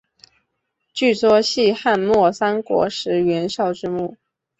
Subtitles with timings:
[0.95, 4.17] 据说系汉末三国时袁绍之墓。